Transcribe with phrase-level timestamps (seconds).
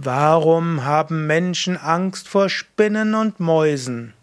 [0.00, 4.14] Warum haben Menschen Angst vor Spinnen und Mäusen?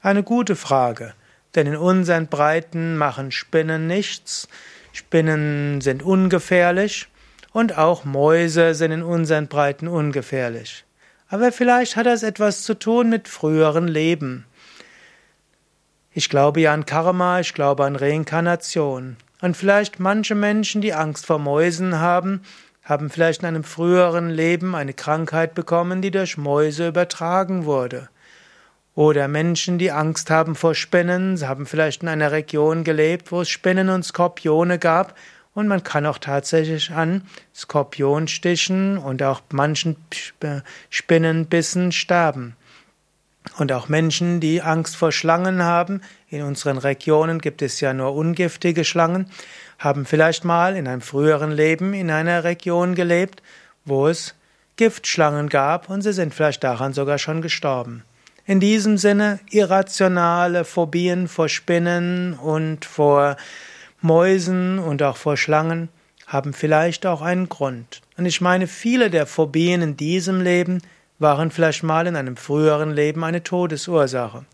[0.00, 1.12] Eine gute Frage,
[1.54, 4.48] denn in unseren Breiten machen Spinnen nichts,
[4.92, 7.08] Spinnen sind ungefährlich
[7.52, 10.86] und auch Mäuse sind in unseren Breiten ungefährlich.
[11.28, 14.46] Aber vielleicht hat das etwas zu tun mit früheren Leben.
[16.14, 19.18] Ich glaube ja an Karma, ich glaube an Reinkarnation.
[19.42, 22.40] Und vielleicht manche Menschen, die Angst vor Mäusen haben,
[22.90, 28.08] haben vielleicht in einem früheren Leben eine Krankheit bekommen, die durch Mäuse übertragen wurde.
[28.94, 33.48] Oder Menschen, die Angst haben vor Spinnen, haben vielleicht in einer Region gelebt, wo es
[33.48, 35.14] Spinnen und Skorpione gab,
[35.52, 37.22] und man kann auch tatsächlich an
[37.54, 39.96] Skorpionstichen und auch manchen
[40.90, 42.56] Spinnenbissen sterben.
[43.58, 48.14] Und auch Menschen, die Angst vor Schlangen haben, in unseren Regionen gibt es ja nur
[48.14, 49.26] ungiftige Schlangen,
[49.78, 53.42] haben vielleicht mal in einem früheren Leben in einer Region gelebt,
[53.84, 54.34] wo es
[54.76, 58.04] Giftschlangen gab und sie sind vielleicht daran sogar schon gestorben.
[58.46, 63.36] In diesem Sinne irrationale Phobien vor Spinnen und vor
[64.00, 65.88] Mäusen und auch vor Schlangen
[66.26, 68.00] haben vielleicht auch einen Grund.
[68.16, 70.80] Und ich meine, viele der Phobien in diesem Leben
[71.18, 74.44] waren vielleicht mal in einem früheren Leben eine Todesursache.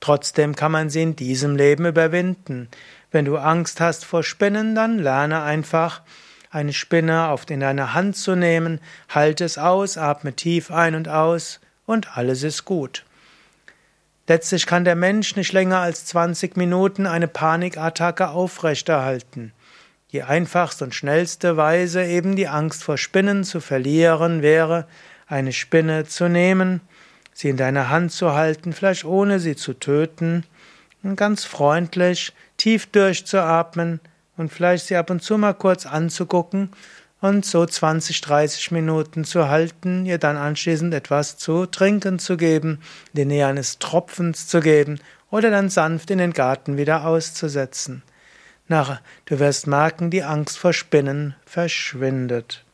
[0.00, 2.68] Trotzdem kann man sie in diesem Leben überwinden.
[3.10, 6.02] Wenn du Angst hast vor Spinnen, dann lerne einfach
[6.50, 11.08] eine Spinne auf in deine Hand zu nehmen, halte es aus, atme tief ein und
[11.08, 13.04] aus und alles ist gut.
[14.26, 19.52] Letztlich kann der Mensch nicht länger als 20 Minuten eine Panikattacke aufrechterhalten.
[20.12, 24.86] Die einfachste und schnellste Weise, eben die Angst vor Spinnen zu verlieren, wäre,
[25.26, 26.80] eine Spinne zu nehmen,
[27.38, 30.42] sie in deiner Hand zu halten, vielleicht ohne sie zu töten,
[31.04, 34.00] und ganz freundlich tief durchzuatmen
[34.36, 36.70] und vielleicht sie ab und zu mal kurz anzugucken
[37.20, 42.80] und so 20, 30 Minuten zu halten, ihr dann anschließend etwas zu trinken zu geben,
[43.12, 44.98] die Nähe eines Tropfens zu geben
[45.30, 48.02] oder dann sanft in den Garten wieder auszusetzen.
[48.66, 52.64] Nach, du wirst merken, die Angst vor Spinnen verschwindet.